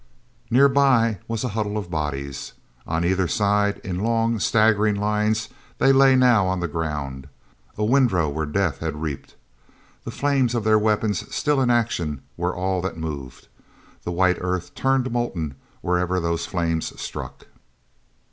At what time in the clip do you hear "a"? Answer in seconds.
1.43-1.49, 3.99-4.03